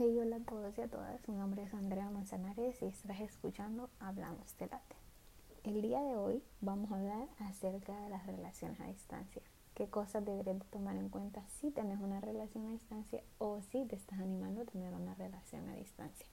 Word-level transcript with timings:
Hey, 0.00 0.16
hola 0.22 0.36
a 0.36 0.48
todos 0.48 0.78
y 0.78 0.80
a 0.80 0.86
todas. 0.86 1.16
Mi 1.26 1.34
nombre 1.34 1.64
es 1.64 1.74
Andrea 1.74 2.08
Manzanares 2.08 2.76
y 2.82 2.84
estás 2.84 3.18
escuchando 3.18 3.90
Hablamos 3.98 4.56
de 4.56 4.66
Late. 4.66 4.94
El 5.64 5.82
día 5.82 6.00
de 6.00 6.14
hoy 6.14 6.40
vamos 6.60 6.92
a 6.92 6.94
hablar 6.94 7.26
acerca 7.40 8.00
de 8.02 8.08
las 8.08 8.24
relaciones 8.24 8.78
a 8.78 8.84
distancia. 8.84 9.42
¿Qué 9.74 9.88
cosas 9.88 10.24
deberías 10.24 10.64
tomar 10.70 10.94
en 10.94 11.08
cuenta 11.08 11.40
si 11.60 11.72
tienes 11.72 11.98
una 11.98 12.20
relación 12.20 12.68
a 12.68 12.70
distancia 12.70 13.22
o 13.38 13.58
si 13.72 13.86
te 13.86 13.96
estás 13.96 14.20
animando 14.20 14.60
a 14.60 14.66
tener 14.66 14.94
una 14.94 15.16
relación 15.16 15.68
a 15.68 15.74
distancia? 15.74 16.26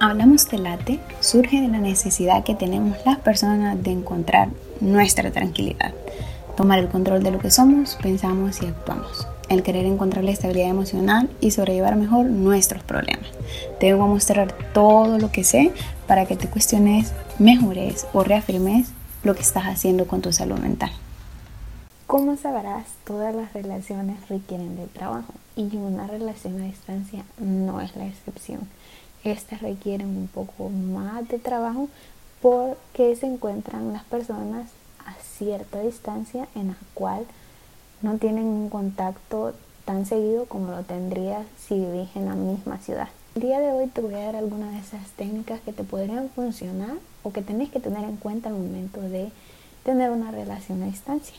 Hablamos 0.00 0.48
de 0.48 0.56
Late 0.56 1.00
surge 1.20 1.60
de 1.60 1.68
la 1.68 1.80
necesidad 1.80 2.44
que 2.44 2.54
tenemos 2.54 2.96
las 3.04 3.18
personas 3.18 3.82
de 3.82 3.90
encontrar 3.90 4.48
nuestra 4.80 5.30
tranquilidad, 5.32 5.92
tomar 6.56 6.78
el 6.78 6.88
control 6.88 7.22
de 7.22 7.30
lo 7.30 7.38
que 7.38 7.50
somos, 7.50 7.98
pensamos 8.02 8.62
y 8.62 8.68
actuamos 8.68 9.26
el 9.52 9.62
querer 9.62 9.86
encontrar 9.86 10.24
la 10.24 10.30
estabilidad 10.30 10.68
emocional 10.68 11.28
y 11.40 11.50
sobrellevar 11.50 11.96
mejor 11.96 12.26
nuestros 12.26 12.82
problemas. 12.82 13.26
Te 13.78 13.92
voy 13.94 14.04
a 14.04 14.08
mostrar 14.08 14.52
todo 14.72 15.18
lo 15.18 15.30
que 15.30 15.44
sé 15.44 15.72
para 16.06 16.26
que 16.26 16.36
te 16.36 16.48
cuestiones, 16.48 17.12
mejores 17.38 18.06
o 18.12 18.24
reafirmes 18.24 18.88
lo 19.22 19.34
que 19.34 19.42
estás 19.42 19.64
haciendo 19.64 20.06
con 20.06 20.20
tu 20.20 20.32
salud 20.32 20.58
mental. 20.58 20.90
Como 22.06 22.36
sabrás, 22.36 22.86
todas 23.04 23.34
las 23.34 23.52
relaciones 23.52 24.28
requieren 24.28 24.76
de 24.76 24.86
trabajo 24.86 25.32
y 25.56 25.76
una 25.76 26.06
relación 26.06 26.60
a 26.60 26.66
distancia 26.66 27.24
no 27.38 27.80
es 27.80 27.96
la 27.96 28.06
excepción. 28.06 28.60
Estas 29.24 29.62
requieren 29.62 30.08
un 30.08 30.28
poco 30.28 30.68
más 30.68 31.28
de 31.28 31.38
trabajo 31.38 31.88
porque 32.42 33.14
se 33.16 33.26
encuentran 33.26 33.92
las 33.92 34.02
personas 34.04 34.68
a 35.06 35.14
cierta 35.22 35.80
distancia 35.80 36.48
en 36.54 36.68
la 36.68 36.76
cual 36.92 37.24
no 38.02 38.18
tienen 38.18 38.44
un 38.44 38.68
contacto 38.68 39.52
tan 39.84 40.06
seguido 40.06 40.46
como 40.46 40.72
lo 40.72 40.82
tendrías 40.82 41.46
si 41.58 41.74
vivís 41.74 42.08
en 42.14 42.26
la 42.26 42.34
misma 42.34 42.78
ciudad. 42.78 43.08
El 43.34 43.42
día 43.42 43.60
de 43.60 43.72
hoy 43.72 43.86
te 43.86 44.00
voy 44.00 44.14
a 44.14 44.26
dar 44.26 44.36
algunas 44.36 44.72
de 44.72 44.80
esas 44.80 45.08
técnicas 45.12 45.60
que 45.60 45.72
te 45.72 45.84
podrían 45.84 46.28
funcionar 46.30 46.96
o 47.22 47.32
que 47.32 47.42
tenés 47.42 47.70
que 47.70 47.80
tener 47.80 48.04
en 48.04 48.16
cuenta 48.16 48.48
al 48.48 48.56
momento 48.56 49.00
de 49.00 49.30
tener 49.84 50.10
una 50.10 50.30
relación 50.30 50.82
a 50.82 50.86
distancia. 50.86 51.36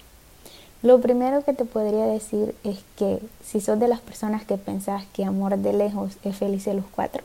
Lo 0.81 0.99
primero 0.99 1.43
que 1.45 1.53
te 1.53 1.65
podría 1.65 2.05
decir 2.05 2.55
es 2.63 2.79
que 2.97 3.19
si 3.43 3.61
sos 3.61 3.79
de 3.79 3.87
las 3.87 4.01
personas 4.01 4.43
que 4.43 4.57
pensás 4.57 5.05
que 5.13 5.23
amor 5.23 5.57
de 5.57 5.71
lejos 5.71 6.17
es 6.23 6.35
feliz 6.35 6.65
de 6.65 6.73
los 6.73 6.85
cuatro, 6.85 7.23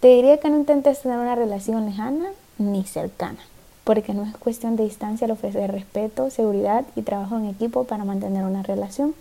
te 0.00 0.08
diría 0.08 0.38
que 0.38 0.48
no 0.48 0.58
intentes 0.58 1.02
tener 1.02 1.18
una 1.18 1.34
relación 1.34 1.84
lejana 1.84 2.26
ni 2.58 2.84
cercana 2.84 3.40
porque 3.86 4.14
no 4.14 4.24
es 4.24 4.36
cuestión 4.36 4.74
de 4.74 4.82
distancia 4.82 5.26
el 5.26 5.30
ofrecer 5.30 5.70
respeto, 5.70 6.28
seguridad 6.28 6.84
y 6.96 7.02
trabajo 7.02 7.38
en 7.38 7.46
equipo 7.46 7.84
para 7.84 8.04
mantener 8.04 8.42
una 8.42 8.64
relación. 8.64 9.14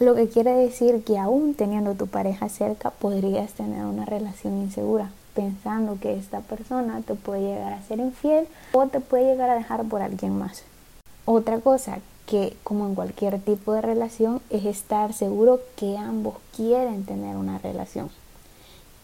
Lo 0.00 0.16
que 0.16 0.28
quiere 0.28 0.54
decir 0.54 1.04
que 1.04 1.18
aún 1.18 1.54
teniendo 1.54 1.94
tu 1.94 2.08
pareja 2.08 2.48
cerca 2.48 2.90
podrías 2.90 3.52
tener 3.52 3.84
una 3.84 4.06
relación 4.06 4.58
insegura, 4.58 5.12
pensando 5.34 6.00
que 6.00 6.18
esta 6.18 6.40
persona 6.40 7.00
te 7.02 7.14
puede 7.14 7.42
llegar 7.42 7.72
a 7.72 7.82
ser 7.82 8.00
infiel 8.00 8.48
o 8.72 8.88
te 8.88 8.98
puede 8.98 9.24
llegar 9.24 9.50
a 9.50 9.54
dejar 9.54 9.84
por 9.84 10.02
alguien 10.02 10.36
más. 10.36 10.64
Otra 11.24 11.60
cosa 11.60 12.00
que, 12.26 12.56
como 12.64 12.88
en 12.88 12.96
cualquier 12.96 13.38
tipo 13.40 13.72
de 13.72 13.82
relación, 13.82 14.40
es 14.50 14.64
estar 14.64 15.12
seguro 15.12 15.60
que 15.76 15.96
ambos 15.96 16.34
quieren 16.56 17.04
tener 17.04 17.36
una 17.36 17.58
relación. 17.58 18.10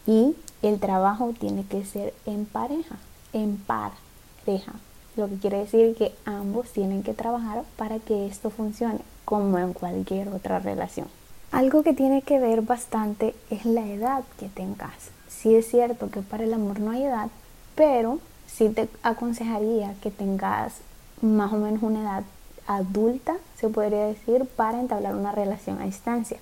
Y 0.09 0.35
el 0.63 0.81
trabajo 0.81 1.33
tiene 1.39 1.65
que 1.65 1.85
ser 1.85 2.15
en 2.27 2.47
pareja, 2.47 2.97
en 3.33 3.59
pareja 3.59 4.73
lo 5.17 5.29
que 5.29 5.37
quiere 5.37 5.59
decir 5.59 5.95
que 5.97 6.13
ambos 6.25 6.71
tienen 6.71 7.03
que 7.03 7.15
trabajar 7.15 7.63
para 7.77 7.99
que 7.99 8.27
esto 8.27 8.51
funcione, 8.51 9.01
como 9.25 9.59
en 9.59 9.73
cualquier 9.73 10.29
otra 10.29 10.59
relación. 10.59 11.07
Algo 11.53 11.83
que 11.83 11.93
tiene 11.93 12.23
que 12.23 12.41
ver 12.41 12.63
bastante 12.63 13.35
es 13.51 13.65
la 13.65 13.87
edad 13.87 14.25
que 14.41 14.49
tengas. 14.49 15.11
Sí 15.29 15.55
es 15.55 15.67
cierto 15.69 16.11
que 16.11 16.21
para 16.21 16.45
el 16.45 16.53
amor 16.53 16.81
no 16.81 16.91
hay 16.91 17.05
edad, 17.05 17.29
pero 17.75 18.19
sí 18.47 18.69
te 18.71 18.89
aconsejaría 19.03 19.95
que 20.03 20.11
tengas 20.11 20.75
más 21.23 21.53
o 21.53 21.57
menos 21.57 21.83
una 21.83 22.03
edad 22.03 22.25
adulta, 22.67 23.37
se 23.57 23.69
podría 23.69 24.07
decir, 24.07 24.47
para 24.57 24.81
entablar 24.81 25.15
una 25.15 25.33
relación 25.33 25.81
a 25.81 25.85
distancia. 25.85 26.39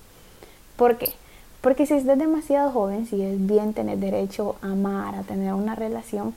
¿Por 0.75 0.97
qué? 0.97 1.13
Porque 1.61 1.85
si 1.85 1.93
estás 1.93 2.17
demasiado 2.17 2.71
joven, 2.71 3.05
si 3.05 3.21
es 3.21 3.45
bien 3.45 3.73
tener 3.73 3.97
derecho 3.97 4.55
a 4.61 4.71
amar, 4.71 5.15
a 5.15 5.23
tener 5.23 5.53
una 5.53 5.75
relación, 5.75 6.33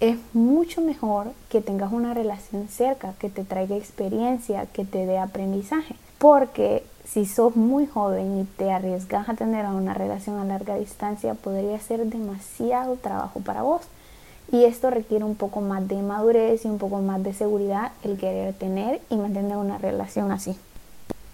es 0.00 0.16
mucho 0.32 0.80
mejor 0.80 1.32
que 1.48 1.60
tengas 1.60 1.92
una 1.92 2.14
relación 2.14 2.68
cerca, 2.68 3.14
que 3.18 3.30
te 3.30 3.44
traiga 3.44 3.76
experiencia, 3.76 4.66
que 4.66 4.84
te 4.84 5.06
dé 5.06 5.18
aprendizaje. 5.18 5.96
Porque 6.18 6.84
si 7.04 7.26
sos 7.26 7.56
muy 7.56 7.86
joven 7.86 8.40
y 8.40 8.44
te 8.44 8.70
arriesgas 8.70 9.28
a 9.28 9.34
tener 9.34 9.66
una 9.66 9.94
relación 9.94 10.38
a 10.38 10.44
larga 10.44 10.76
distancia, 10.76 11.34
podría 11.34 11.78
ser 11.80 12.06
demasiado 12.06 12.96
trabajo 12.96 13.40
para 13.40 13.62
vos. 13.62 13.82
Y 14.50 14.64
esto 14.64 14.90
requiere 14.90 15.24
un 15.24 15.34
poco 15.34 15.60
más 15.60 15.86
de 15.88 16.00
madurez 16.00 16.64
y 16.64 16.68
un 16.68 16.78
poco 16.78 17.00
más 17.00 17.22
de 17.22 17.34
seguridad 17.34 17.92
el 18.02 18.16
querer 18.18 18.54
tener 18.54 19.00
y 19.10 19.16
mantener 19.16 19.56
una 19.56 19.78
relación 19.78 20.30
así. 20.30 20.56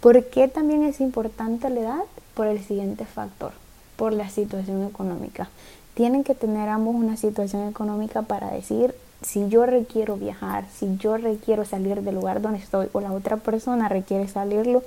¿Por 0.00 0.24
qué 0.26 0.48
también 0.48 0.82
es 0.82 1.00
importante 1.00 1.70
la 1.70 1.80
edad? 1.80 2.02
Por 2.34 2.46
el 2.48 2.60
siguiente 2.60 3.04
factor, 3.04 3.52
por 3.96 4.12
la 4.12 4.28
situación 4.28 4.84
económica 4.84 5.48
tienen 5.94 6.24
que 6.24 6.34
tener 6.34 6.68
ambos 6.68 6.94
una 6.94 7.16
situación 7.16 7.68
económica 7.68 8.22
para 8.22 8.50
decir 8.50 8.94
si 9.22 9.48
yo 9.48 9.64
requiero 9.64 10.16
viajar, 10.16 10.66
si 10.76 10.96
yo 10.98 11.16
requiero 11.16 11.64
salir 11.64 12.02
del 12.02 12.16
lugar 12.16 12.42
donde 12.42 12.58
estoy 12.58 12.88
o 12.92 13.00
la 13.00 13.12
otra 13.12 13.38
persona 13.38 13.88
requiere 13.88 14.28
salirlo, 14.28 14.82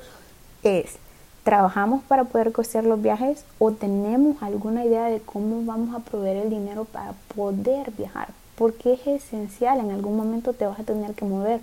es 0.63 0.97
trabajamos 1.43 2.03
para 2.03 2.25
poder 2.25 2.51
costear 2.51 2.83
los 2.83 3.01
viajes 3.01 3.45
o 3.57 3.71
tenemos 3.71 4.43
alguna 4.43 4.83
idea 4.83 5.05
de 5.05 5.21
cómo 5.21 5.63
vamos 5.63 5.95
a 5.95 5.99
proveer 5.99 6.37
el 6.37 6.49
dinero 6.49 6.83
para 6.83 7.13
poder 7.35 7.91
viajar, 7.91 8.29
porque 8.57 8.93
es 8.93 9.07
esencial, 9.07 9.79
en 9.79 9.91
algún 9.91 10.17
momento 10.17 10.51
te 10.51 10.67
vas 10.67 10.77
a 10.79 10.83
tener 10.83 11.13
que 11.13 11.23
mover, 11.23 11.61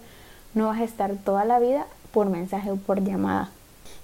no 0.55 0.69
vas 0.69 0.81
a 0.81 0.85
estar 0.85 1.15
toda 1.17 1.45
la 1.45 1.59
vida 1.59 1.87
por 2.13 2.31
mensaje 2.31 2.71
o 2.71 2.77
por 2.77 3.05
llamada. 3.05 3.51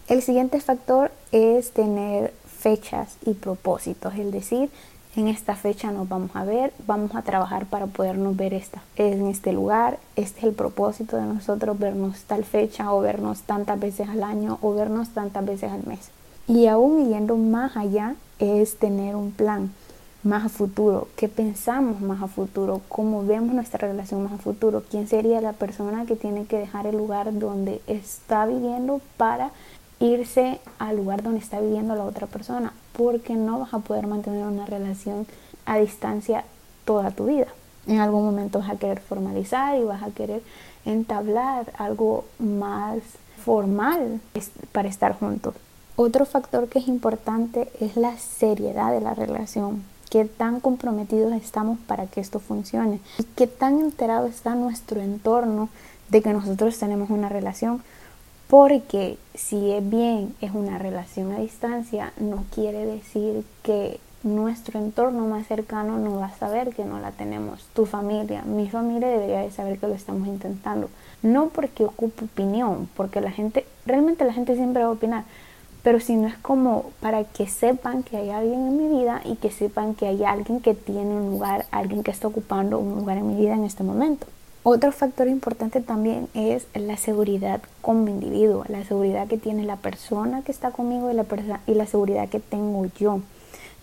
El 0.06 0.20
siguiente 0.20 0.60
factor 0.60 1.10
es 1.32 1.70
tener 1.70 2.34
fechas 2.58 3.16
y 3.24 3.32
propósitos, 3.32 4.14
es 4.16 4.30
decir, 4.32 4.70
en 5.16 5.28
esta 5.28 5.56
fecha 5.56 5.90
nos 5.90 6.08
vamos 6.08 6.30
a 6.34 6.44
ver, 6.44 6.72
vamos 6.86 7.14
a 7.14 7.22
trabajar 7.22 7.66
para 7.66 7.86
podernos 7.86 8.36
ver 8.36 8.54
esta, 8.54 8.80
en 8.96 9.26
este 9.26 9.52
lugar, 9.52 9.98
este 10.16 10.40
es 10.40 10.44
el 10.44 10.52
propósito 10.52 11.16
de 11.16 11.24
nosotros, 11.24 11.78
vernos 11.78 12.22
tal 12.22 12.44
fecha 12.44 12.92
o 12.92 13.00
vernos 13.00 13.42
tantas 13.42 13.78
veces 13.80 14.08
al 14.08 14.22
año 14.22 14.58
o 14.62 14.74
vernos 14.74 15.10
tantas 15.10 15.44
veces 15.44 15.72
al 15.72 15.84
mes. 15.84 16.10
Y 16.46 16.66
aún 16.66 17.08
yendo 17.08 17.36
más 17.36 17.76
allá 17.76 18.14
es 18.38 18.76
tener 18.76 19.16
un 19.16 19.32
plan 19.32 19.72
más 20.22 20.44
a 20.44 20.48
futuro, 20.48 21.08
qué 21.16 21.28
pensamos 21.28 22.00
más 22.00 22.22
a 22.22 22.26
futuro, 22.26 22.82
cómo 22.88 23.24
vemos 23.24 23.54
nuestra 23.54 23.88
relación 23.88 24.22
más 24.22 24.32
a 24.32 24.38
futuro, 24.38 24.82
quién 24.90 25.08
sería 25.08 25.40
la 25.40 25.54
persona 25.54 26.04
que 26.04 26.14
tiene 26.14 26.44
que 26.44 26.58
dejar 26.58 26.86
el 26.86 26.96
lugar 26.96 27.38
donde 27.38 27.80
está 27.86 28.46
viviendo 28.46 29.00
para 29.16 29.50
irse 30.00 30.60
al 30.78 30.96
lugar 30.96 31.22
donde 31.22 31.40
está 31.40 31.60
viviendo 31.60 31.94
la 31.94 32.04
otra 32.04 32.26
persona, 32.26 32.72
porque 32.96 33.34
no 33.34 33.60
vas 33.60 33.74
a 33.74 33.78
poder 33.78 34.06
mantener 34.06 34.44
una 34.46 34.66
relación 34.66 35.26
a 35.66 35.78
distancia 35.78 36.44
toda 36.84 37.10
tu 37.10 37.26
vida. 37.26 37.46
En 37.86 38.00
algún 38.00 38.24
momento 38.24 38.58
vas 38.58 38.70
a 38.70 38.76
querer 38.76 39.00
formalizar 39.00 39.78
y 39.78 39.84
vas 39.84 40.02
a 40.02 40.10
querer 40.10 40.42
entablar 40.84 41.72
algo 41.78 42.24
más 42.38 42.98
formal 43.44 44.20
para 44.72 44.88
estar 44.88 45.18
juntos. 45.18 45.54
Otro 45.96 46.24
factor 46.24 46.68
que 46.68 46.78
es 46.78 46.88
importante 46.88 47.70
es 47.80 47.96
la 47.96 48.16
seriedad 48.16 48.92
de 48.92 49.00
la 49.00 49.14
relación. 49.14 49.82
Qué 50.08 50.24
tan 50.24 50.60
comprometidos 50.60 51.32
estamos 51.34 51.78
para 51.86 52.06
que 52.06 52.20
esto 52.20 52.40
funcione 52.40 53.00
y 53.18 53.24
qué 53.36 53.46
tan 53.46 53.78
enterado 53.78 54.26
está 54.26 54.54
nuestro 54.54 55.00
entorno 55.00 55.68
de 56.08 56.22
que 56.22 56.32
nosotros 56.32 56.78
tenemos 56.78 57.10
una 57.10 57.28
relación 57.28 57.82
porque 58.50 59.16
si 59.32 59.70
es 59.70 59.88
bien 59.88 60.34
es 60.40 60.50
una 60.52 60.76
relación 60.76 61.30
a 61.30 61.38
distancia, 61.38 62.12
no 62.18 62.44
quiere 62.52 62.84
decir 62.84 63.44
que 63.62 64.00
nuestro 64.24 64.80
entorno 64.80 65.28
más 65.28 65.46
cercano 65.46 65.98
no 65.98 66.16
va 66.16 66.26
a 66.26 66.36
saber 66.36 66.74
que 66.74 66.84
no 66.84 66.98
la 66.98 67.12
tenemos. 67.12 67.68
Tu 67.74 67.86
familia, 67.86 68.42
mi 68.42 68.68
familia 68.68 69.06
debería 69.06 69.38
de 69.38 69.52
saber 69.52 69.78
que 69.78 69.86
lo 69.86 69.94
estamos 69.94 70.26
intentando. 70.26 70.90
No 71.22 71.50
porque 71.50 71.84
ocupe 71.84 72.24
opinión, 72.24 72.88
porque 72.96 73.20
la 73.20 73.30
gente, 73.30 73.64
realmente 73.86 74.24
la 74.24 74.32
gente 74.32 74.56
siempre 74.56 74.82
va 74.82 74.88
a 74.88 74.92
opinar, 74.92 75.22
pero 75.84 76.00
si 76.00 76.16
no 76.16 76.26
es 76.26 76.36
como 76.36 76.90
para 76.98 77.22
que 77.22 77.46
sepan 77.46 78.02
que 78.02 78.16
hay 78.16 78.30
alguien 78.30 78.66
en 78.66 78.76
mi 78.76 79.00
vida 79.00 79.22
y 79.24 79.36
que 79.36 79.52
sepan 79.52 79.94
que 79.94 80.08
hay 80.08 80.24
alguien 80.24 80.60
que 80.60 80.74
tiene 80.74 81.14
un 81.14 81.30
lugar, 81.30 81.66
alguien 81.70 82.02
que 82.02 82.10
está 82.10 82.26
ocupando 82.26 82.80
un 82.80 82.96
lugar 82.96 83.16
en 83.16 83.28
mi 83.28 83.40
vida 83.40 83.54
en 83.54 83.62
este 83.62 83.84
momento. 83.84 84.26
Otro 84.62 84.92
factor 84.92 85.26
importante 85.26 85.80
también 85.80 86.28
es 86.34 86.66
la 86.74 86.98
seguridad 86.98 87.62
como 87.80 88.08
individuo, 88.08 88.64
la 88.68 88.84
seguridad 88.84 89.26
que 89.26 89.38
tiene 89.38 89.64
la 89.64 89.76
persona 89.76 90.42
que 90.42 90.52
está 90.52 90.70
conmigo 90.70 91.10
y 91.10 91.14
la, 91.14 91.24
y 91.66 91.74
la 91.74 91.86
seguridad 91.86 92.28
que 92.28 92.40
tengo 92.40 92.84
yo. 92.98 93.20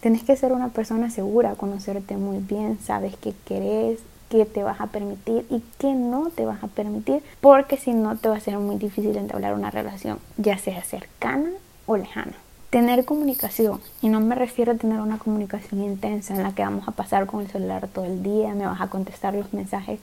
Tienes 0.01 0.23
que 0.23 0.35
ser 0.35 0.53
una 0.53 0.69
persona 0.69 1.09
segura, 1.09 1.55
conocerte 1.55 2.15
muy 2.17 2.37
bien, 2.37 2.77
sabes 2.79 3.15
qué 3.17 3.33
querés, 3.43 4.01
qué 4.29 4.45
te 4.45 4.61
vas 4.61 4.79
a 4.79 4.87
permitir 4.87 5.47
y 5.49 5.63
qué 5.79 5.95
no 5.95 6.29
te 6.29 6.45
vas 6.45 6.63
a 6.63 6.67
permitir, 6.67 7.23
porque 7.41 7.77
si 7.77 7.93
no 7.93 8.15
te 8.15 8.29
va 8.29 8.35
a 8.35 8.39
ser 8.39 8.59
muy 8.59 8.75
difícil 8.75 9.17
entablar 9.17 9.55
una 9.55 9.71
relación, 9.71 10.19
ya 10.37 10.59
sea 10.59 10.83
cercana 10.83 11.49
o 11.87 11.97
lejana. 11.97 12.33
Tener 12.69 13.05
comunicación, 13.05 13.79
y 14.01 14.09
no 14.09 14.19
me 14.19 14.35
refiero 14.35 14.73
a 14.73 14.75
tener 14.75 14.99
una 14.99 15.17
comunicación 15.17 15.81
intensa 15.83 16.35
en 16.35 16.43
la 16.43 16.53
que 16.53 16.61
vamos 16.61 16.87
a 16.87 16.91
pasar 16.91 17.25
con 17.25 17.41
el 17.41 17.47
celular 17.47 17.87
todo 17.87 18.05
el 18.05 18.21
día, 18.21 18.53
me 18.53 18.67
vas 18.67 18.81
a 18.81 18.89
contestar 18.89 19.33
los 19.33 19.53
mensajes 19.53 19.99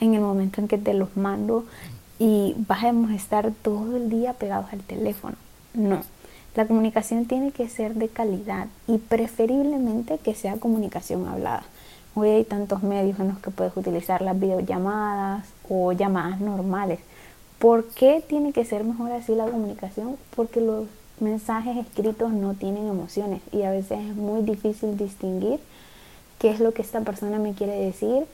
en 0.00 0.14
el 0.14 0.20
momento 0.20 0.60
en 0.60 0.68
que 0.68 0.78
te 0.78 0.94
los 0.94 1.16
mando 1.16 1.64
y 2.18 2.54
vas 2.68 2.84
a 2.84 3.14
estar 3.14 3.52
todo 3.62 3.96
el 3.96 4.10
día 4.10 4.32
pegados 4.34 4.72
al 4.72 4.80
teléfono. 4.80 5.36
No, 5.72 6.00
la 6.56 6.66
comunicación 6.66 7.26
tiene 7.26 7.52
que 7.52 7.68
ser 7.68 7.94
de 7.94 8.08
calidad 8.08 8.66
y 8.88 8.98
preferiblemente 8.98 10.18
que 10.18 10.34
sea 10.34 10.56
comunicación 10.56 11.28
hablada. 11.28 11.62
Hoy 12.14 12.28
hay 12.28 12.44
tantos 12.44 12.82
medios 12.82 13.20
en 13.20 13.28
los 13.28 13.38
que 13.38 13.50
puedes 13.50 13.76
utilizar 13.76 14.20
las 14.20 14.38
videollamadas 14.38 15.46
o 15.68 15.92
llamadas 15.92 16.40
normales. 16.40 16.98
¿Por 17.60 17.86
qué 17.88 18.24
tiene 18.26 18.52
que 18.52 18.64
ser 18.64 18.82
mejor 18.84 19.12
así 19.12 19.34
la 19.34 19.44
comunicación? 19.44 20.16
Porque 20.34 20.60
los 20.60 20.86
mensajes 21.20 21.76
escritos 21.76 22.32
no 22.32 22.54
tienen 22.54 22.88
emociones 22.88 23.42
y 23.52 23.62
a 23.62 23.70
veces 23.70 24.00
es 24.00 24.16
muy 24.16 24.42
difícil 24.42 24.96
distinguir 24.96 25.60
qué 26.38 26.50
es 26.50 26.58
lo 26.58 26.72
que 26.72 26.82
esta 26.82 27.00
persona 27.02 27.38
me 27.38 27.54
quiere 27.54 27.74
decir 27.74 28.26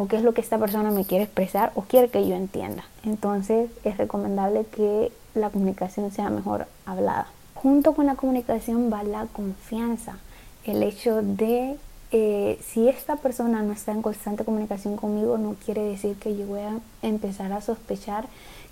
o 0.00 0.08
qué 0.08 0.16
es 0.16 0.22
lo 0.22 0.32
que 0.32 0.40
esta 0.40 0.58
persona 0.58 0.90
me 0.90 1.04
quiere 1.04 1.24
expresar 1.24 1.72
o 1.74 1.82
quiere 1.82 2.08
que 2.08 2.26
yo 2.26 2.34
entienda. 2.34 2.84
Entonces 3.04 3.70
es 3.84 3.98
recomendable 3.98 4.64
que 4.64 5.12
la 5.34 5.50
comunicación 5.50 6.10
sea 6.10 6.30
mejor 6.30 6.66
hablada. 6.86 7.26
Junto 7.54 7.92
con 7.92 8.06
la 8.06 8.14
comunicación 8.14 8.90
va 8.90 9.02
la 9.02 9.26
confianza, 9.26 10.16
el 10.64 10.82
hecho 10.82 11.20
de 11.20 11.76
eh, 12.12 12.58
si 12.64 12.88
esta 12.88 13.16
persona 13.16 13.62
no 13.62 13.74
está 13.74 13.92
en 13.92 14.00
constante 14.00 14.44
comunicación 14.44 14.96
conmigo, 14.96 15.36
no 15.36 15.54
quiere 15.62 15.82
decir 15.82 16.16
que 16.16 16.34
yo 16.34 16.46
voy 16.46 16.60
a 16.60 16.78
empezar 17.02 17.52
a 17.52 17.60
sospechar 17.60 18.26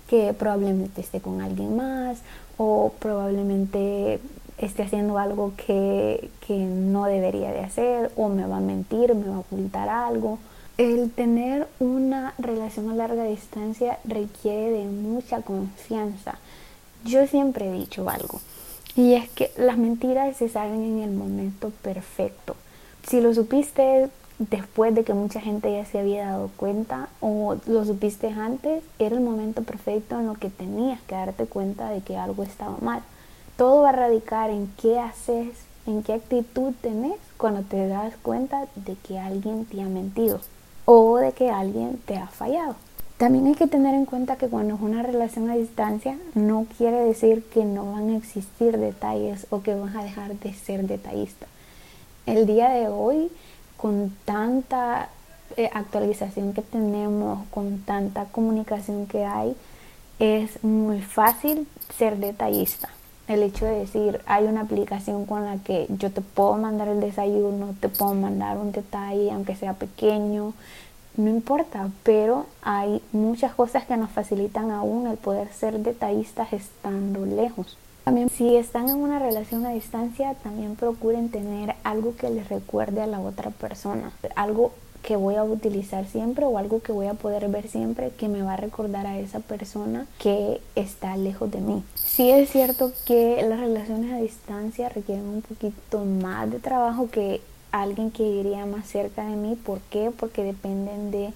que 0.09 0.33
probablemente 0.33 1.01
esté 1.01 1.21
con 1.21 1.41
alguien 1.41 1.75
más 1.75 2.17
o 2.57 2.91
probablemente 2.97 4.19
esté 4.57 4.81
haciendo 4.81 5.19
algo 5.19 5.53
que, 5.55 6.31
que 6.47 6.57
no 6.57 7.05
debería 7.05 7.51
de 7.51 7.59
hacer 7.59 8.11
o 8.17 8.29
me 8.29 8.47
va 8.47 8.57
a 8.57 8.61
mentir, 8.61 9.13
me 9.13 9.29
va 9.29 9.35
a 9.35 9.39
ocultar 9.39 9.89
algo. 9.89 10.39
El 10.79 11.11
tener 11.11 11.67
una 11.81 12.33
relación 12.37 12.89
a 12.89 12.95
larga 12.95 13.25
distancia 13.25 13.99
requiere 14.05 14.71
de 14.71 14.85
mucha 14.85 15.41
confianza. 15.41 16.35
Yo 17.03 17.27
siempre 17.27 17.67
he 17.67 17.73
dicho 17.73 18.09
algo 18.09 18.39
y 18.95 19.15
es 19.15 19.27
que 19.27 19.51
las 19.57 19.77
mentiras 19.77 20.37
se 20.37 20.47
saben 20.47 20.81
en 20.83 20.99
el 20.99 21.11
momento 21.11 21.73
perfecto. 21.81 22.55
Si 23.05 23.19
lo 23.19 23.33
supiste 23.33 24.09
después 24.37 24.95
de 24.95 25.03
que 25.03 25.13
mucha 25.13 25.41
gente 25.41 25.69
ya 25.69 25.83
se 25.83 25.99
había 25.99 26.27
dado 26.27 26.49
cuenta 26.55 27.09
o 27.19 27.57
lo 27.67 27.83
supiste 27.83 28.29
antes, 28.29 28.81
era 28.99 29.17
el 29.17 29.21
momento 29.21 29.63
perfecto 29.63 30.17
en 30.17 30.27
lo 30.27 30.35
que 30.35 30.49
tenías 30.49 31.01
que 31.01 31.15
darte 31.15 31.45
cuenta 31.45 31.89
de 31.89 31.99
que 31.99 32.15
algo 32.15 32.43
estaba 32.43 32.77
mal. 32.79 33.01
Todo 33.57 33.81
va 33.81 33.89
a 33.89 33.91
radicar 33.91 34.49
en 34.49 34.71
qué 34.81 34.97
haces, 34.97 35.57
en 35.85 36.03
qué 36.03 36.13
actitud 36.13 36.71
tenés 36.79 37.17
cuando 37.35 37.63
te 37.63 37.85
das 37.89 38.13
cuenta 38.21 38.67
de 38.77 38.95
que 38.95 39.19
alguien 39.19 39.65
te 39.65 39.81
ha 39.81 39.85
mentido 39.85 40.39
o 40.91 41.17
de 41.17 41.33
que 41.33 41.51
alguien 41.51 41.99
te 42.07 42.17
ha 42.17 42.25
fallado. 42.25 42.75
También 43.17 43.45
hay 43.45 43.53
que 43.53 43.67
tener 43.67 43.93
en 43.93 44.05
cuenta 44.05 44.37
que 44.37 44.47
cuando 44.47 44.73
es 44.73 44.81
una 44.81 45.03
relación 45.03 45.47
a 45.47 45.55
distancia 45.55 46.17
no 46.33 46.65
quiere 46.79 46.97
decir 46.97 47.43
que 47.43 47.63
no 47.63 47.91
van 47.91 48.09
a 48.09 48.17
existir 48.17 48.75
detalles 48.75 49.45
o 49.51 49.61
que 49.61 49.75
vas 49.75 49.95
a 49.95 50.01
dejar 50.01 50.33
de 50.39 50.51
ser 50.51 50.87
detallista. 50.87 51.45
El 52.25 52.47
día 52.47 52.69
de 52.69 52.87
hoy 52.87 53.29
con 53.77 54.17
tanta 54.25 55.09
eh, 55.57 55.69
actualización 55.71 56.53
que 56.53 56.63
tenemos, 56.63 57.45
con 57.49 57.81
tanta 57.81 58.25
comunicación 58.25 59.05
que 59.05 59.25
hay, 59.25 59.55
es 60.17 60.63
muy 60.63 61.01
fácil 61.01 61.67
ser 61.99 62.17
detallista. 62.17 62.89
El 63.29 63.43
hecho 63.43 63.65
de 63.65 63.75
decir, 63.75 64.21
hay 64.25 64.45
una 64.45 64.61
aplicación 64.61 65.27
con 65.27 65.45
la 65.45 65.57
que 65.57 65.85
yo 65.87 66.11
te 66.11 66.19
puedo 66.19 66.55
mandar 66.55 66.87
el 66.87 66.99
desayuno, 66.99 67.75
te 67.79 67.87
puedo 67.87 68.15
mandar 68.15 68.57
un 68.57 68.71
detalle, 68.71 69.31
aunque 69.31 69.55
sea 69.55 69.73
pequeño, 69.73 70.53
no 71.15 71.29
importa, 71.29 71.89
pero 72.01 72.47
hay 72.63 73.03
muchas 73.11 73.53
cosas 73.53 73.85
que 73.85 73.97
nos 73.97 74.09
facilitan 74.09 74.71
aún 74.71 75.05
el 75.05 75.17
poder 75.17 75.53
ser 75.53 75.77
detallistas 75.77 76.53
estando 76.53 77.23
lejos. 77.27 77.77
También 78.03 78.29
si 78.29 78.55
están 78.55 78.89
en 78.89 78.97
una 78.97 79.19
relación 79.19 79.63
a 79.67 79.69
distancia, 79.69 80.33
también 80.41 80.75
procuren 80.75 81.29
tener 81.29 81.75
algo 81.83 82.15
que 82.15 82.31
les 82.31 82.49
recuerde 82.49 83.03
a 83.03 83.07
la 83.07 83.19
otra 83.19 83.51
persona, 83.51 84.11
algo 84.35 84.71
que 85.01 85.15
voy 85.15 85.35
a 85.35 85.43
utilizar 85.43 86.05
siempre 86.05 86.45
o 86.45 86.57
algo 86.57 86.81
que 86.81 86.91
voy 86.91 87.07
a 87.07 87.13
poder 87.13 87.47
ver 87.47 87.67
siempre 87.67 88.11
que 88.17 88.27
me 88.27 88.41
va 88.41 88.53
a 88.53 88.57
recordar 88.57 89.07
a 89.07 89.17
esa 89.19 89.39
persona 89.39 90.05
que 90.17 90.61
está 90.75 91.15
lejos 91.17 91.51
de 91.51 91.61
mí. 91.61 91.83
Sí 91.95 92.29
es 92.29 92.49
cierto 92.49 92.91
que 93.05 93.41
las 93.47 93.59
relaciones 93.59 94.13
a 94.13 94.17
distancia 94.17 94.89
requieren 94.89 95.25
un 95.25 95.41
poquito 95.41 96.05
más 96.05 96.51
de 96.51 96.59
trabajo 96.59 97.09
que 97.09 97.41
alguien 97.71 98.11
que 98.11 98.23
iría 98.23 98.65
más 98.65 98.87
cerca 98.87 99.25
de 99.25 99.35
mí. 99.35 99.55
¿Por 99.55 99.79
qué? 99.89 100.11
Porque 100.17 100.43
dependen 100.43 101.11
de 101.11 101.33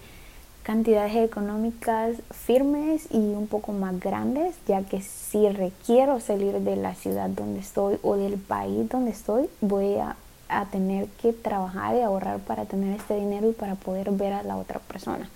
cantidades 0.63 1.15
económicas 1.15 2.15
firmes 2.31 3.07
y 3.11 3.17
un 3.17 3.47
poco 3.47 3.73
más 3.73 3.99
grandes, 3.99 4.55
ya 4.65 4.81
que 4.83 5.01
si 5.01 5.49
requiero 5.49 6.19
salir 6.21 6.59
de 6.59 6.75
la 6.77 6.95
ciudad 6.95 7.29
donde 7.29 7.59
estoy 7.59 7.97
o 8.01 8.15
del 8.15 8.37
país 8.37 8.89
donde 8.89 9.11
estoy, 9.11 9.49
voy 9.59 9.95
a, 9.95 10.15
a, 10.57 10.65
tener 10.65 11.07
que 11.21 11.33
trabajar 11.33 11.95
y 11.95 12.01
ahorrar 12.01 12.39
para 12.39 12.65
tener 12.65 12.95
este 12.95 13.15
dinero 13.15 13.49
y 13.49 13.53
para 13.53 13.75
poder 13.75 14.11
ver 14.11 14.33
a 14.33 14.43
la 14.43 14.57
otra 14.57 14.79
persona. 14.79 15.29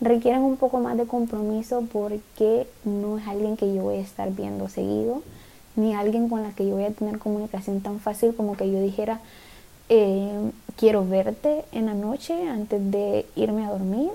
Requieren 0.00 0.42
un 0.42 0.56
poco 0.56 0.78
más 0.78 0.96
de 0.96 1.06
compromiso 1.06 1.84
porque 1.92 2.68
no 2.84 3.18
es 3.18 3.26
alguien 3.26 3.56
que 3.56 3.74
yo 3.74 3.82
voy 3.82 3.96
a 3.96 4.00
estar 4.00 4.30
viendo 4.30 4.68
seguido, 4.68 5.22
ni 5.76 5.94
alguien 5.94 6.28
con 6.28 6.42
la 6.42 6.50
que 6.50 6.66
yo 6.66 6.74
voy 6.74 6.84
a 6.84 6.90
tener 6.90 7.18
comunicación 7.18 7.80
tan 7.80 8.00
fácil 8.00 8.34
como 8.34 8.56
que 8.56 8.70
yo 8.70 8.80
dijera, 8.80 9.20
eh, 9.88 10.50
quiero 10.76 11.06
verte 11.06 11.64
en 11.72 11.86
la 11.86 11.94
noche 11.94 12.48
antes 12.48 12.90
de 12.90 13.26
irme 13.36 13.64
a 13.64 13.70
dormir 13.70 14.10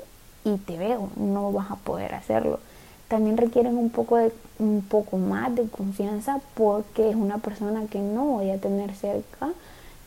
y 0.45 0.57
te 0.57 0.77
veo, 0.77 1.09
no 1.15 1.51
vas 1.51 1.71
a 1.71 1.75
poder 1.77 2.13
hacerlo. 2.13 2.59
También 3.07 3.37
requieren 3.37 3.77
un 3.77 3.89
poco, 3.89 4.17
de, 4.17 4.31
un 4.59 4.81
poco 4.81 5.17
más 5.17 5.53
de 5.55 5.67
confianza 5.67 6.41
porque 6.53 7.09
es 7.09 7.15
una 7.15 7.37
persona 7.37 7.85
que 7.87 7.99
no 7.99 8.25
voy 8.25 8.49
a 8.49 8.59
tener 8.59 8.95
cerca 8.95 9.51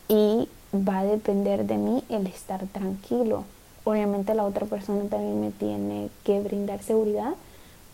y 0.07 0.47
va 0.73 0.99
a 0.99 1.05
depender 1.05 1.65
de 1.65 1.77
mí 1.77 2.03
el 2.09 2.27
estar 2.27 2.65
tranquilo. 2.67 3.43
Obviamente 3.83 4.33
la 4.33 4.43
otra 4.43 4.65
persona 4.65 5.03
también 5.09 5.39
me 5.39 5.51
tiene 5.51 6.09
que 6.23 6.39
brindar 6.41 6.83
seguridad, 6.83 7.33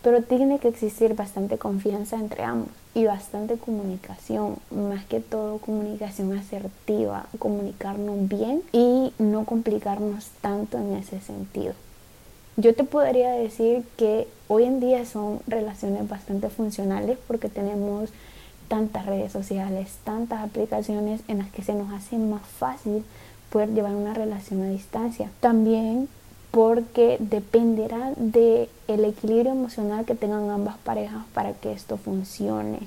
pero 0.02 0.22
tiene 0.22 0.58
que 0.58 0.68
existir 0.68 1.14
bastante 1.14 1.56
confianza 1.56 2.16
entre 2.16 2.42
ambos 2.42 2.68
y 2.94 3.04
bastante 3.06 3.56
comunicación, 3.56 4.56
más 4.70 5.04
que 5.06 5.20
todo 5.20 5.58
comunicación 5.58 6.36
asertiva, 6.36 7.26
comunicarnos 7.38 8.28
bien 8.28 8.62
y 8.72 9.12
no 9.18 9.44
complicarnos 9.44 10.28
tanto 10.40 10.78
en 10.78 10.96
ese 10.96 11.20
sentido. 11.20 11.74
Yo 12.56 12.74
te 12.74 12.84
podría 12.84 13.32
decir 13.32 13.84
que 13.96 14.28
hoy 14.46 14.64
en 14.64 14.78
día 14.78 15.04
son 15.06 15.40
relaciones 15.48 16.08
bastante 16.08 16.50
funcionales 16.50 17.18
porque 17.26 17.48
tenemos 17.48 18.10
tantas 18.68 19.06
redes 19.06 19.32
sociales, 19.32 19.98
tantas 20.04 20.42
aplicaciones 20.42 21.20
en 21.28 21.38
las 21.38 21.50
que 21.50 21.62
se 21.62 21.74
nos 21.74 21.92
hace 21.92 22.18
más 22.18 22.42
fácil 22.42 23.04
poder 23.50 23.70
llevar 23.70 23.94
una 23.94 24.14
relación 24.14 24.62
a 24.62 24.68
distancia. 24.68 25.30
También 25.40 26.08
porque 26.50 27.16
dependerá 27.18 28.12
del 28.16 28.68
el 28.86 29.04
equilibrio 29.04 29.52
emocional 29.52 30.04
que 30.04 30.14
tengan 30.14 30.50
ambas 30.50 30.76
parejas 30.78 31.24
para 31.34 31.52
que 31.52 31.72
esto 31.72 31.96
funcione. 31.96 32.80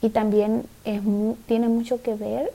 Y 0.00 0.10
también 0.10 0.64
es, 0.84 1.02
tiene 1.46 1.68
mucho 1.68 2.02
que 2.02 2.14
ver 2.14 2.52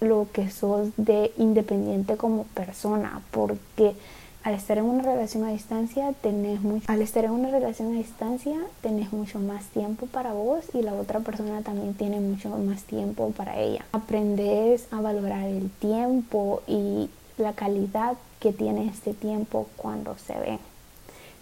lo 0.00 0.26
que 0.32 0.50
sos 0.50 0.88
de 0.96 1.32
independiente 1.36 2.16
como 2.16 2.44
persona, 2.44 3.20
porque 3.30 3.94
al 4.42 4.54
estar 4.54 4.78
en 4.78 4.84
una 4.84 5.02
relación 5.02 5.44
a 5.44 5.50
distancia 5.50 6.12
tenés 6.22 6.62
mucho, 6.62 6.90
al 6.90 7.02
estar 7.02 7.24
en 7.24 7.32
una 7.32 7.50
relación 7.50 7.94
a 7.94 7.98
distancia 7.98 8.58
tenés 8.80 9.12
mucho 9.12 9.38
más 9.38 9.64
tiempo 9.66 10.06
para 10.06 10.32
vos 10.32 10.64
y 10.72 10.82
la 10.82 10.94
otra 10.94 11.20
persona 11.20 11.60
también 11.62 11.94
tiene 11.94 12.20
mucho 12.20 12.48
más 12.50 12.84
tiempo 12.84 13.30
para 13.36 13.58
ella. 13.58 13.84
Aprendes 13.92 14.86
a 14.92 15.00
valorar 15.00 15.46
el 15.46 15.70
tiempo 15.70 16.62
y 16.66 17.10
la 17.36 17.52
calidad 17.52 18.16
que 18.38 18.52
tiene 18.52 18.88
este 18.88 19.12
tiempo 19.12 19.68
cuando 19.76 20.16
se 20.16 20.34
ve. 20.38 20.58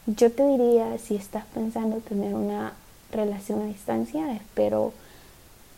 Yo 0.06 0.32
te 0.32 0.46
diría 0.46 0.98
si 0.98 1.16
estás 1.16 1.44
pensando 1.46 1.98
tener 1.98 2.34
una 2.34 2.72
relación 3.12 3.62
a 3.62 3.66
distancia, 3.66 4.32
espero 4.32 4.92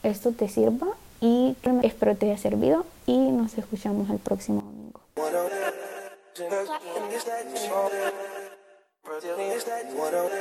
esto 0.03 0.33
te 0.33 0.49
sirva 0.49 0.87
y 1.21 1.55
espero 1.83 2.17
te 2.17 2.27
haya 2.27 2.39
servido 2.39 2.87
y 3.07 3.19
nos 3.19 3.59
escuchamos 3.59 4.09
el 4.09 4.19
próximo 4.19 4.63
domingo. 4.63 5.60
What 9.97 10.15